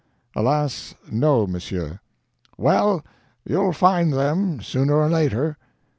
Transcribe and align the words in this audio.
"Alas, 0.35 0.95
no, 1.11 1.45
monsieur." 1.45 1.99
"Well, 2.57 3.03
you'll 3.45 3.71
find 3.71 4.11
them, 4.11 4.59
sooner 4.59 4.95
or 4.95 5.09
later." 5.09 5.59